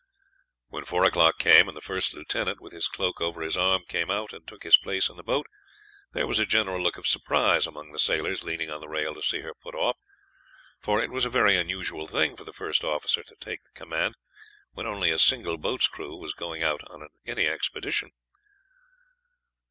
[0.69, 4.09] When four o'clock came, and the first lieutenant, with his cloak over his arm, came
[4.09, 5.45] out and took his place in the boat,
[6.13, 9.21] there was a general look of surprise among the sailors leaning on the rail to
[9.21, 9.99] see her put off,
[10.79, 14.15] for it was a very unusual thing for the first officer to take the command
[14.71, 18.09] when only a single boat's crew were going out on any expedition.